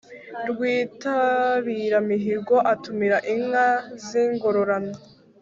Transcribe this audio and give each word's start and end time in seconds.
rwitabiramihigo 0.49 2.55
atumira 2.73 3.17
inka 3.33 3.67
z'ingororano 4.05 4.93